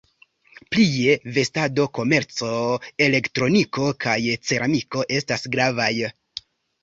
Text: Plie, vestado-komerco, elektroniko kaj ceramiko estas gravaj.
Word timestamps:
Plie, 0.75 1.15
vestado-komerco, 1.33 2.47
elektroniko 3.07 3.85
kaj 4.05 4.17
ceramiko 4.51 5.03
estas 5.19 5.45
gravaj. 5.57 5.93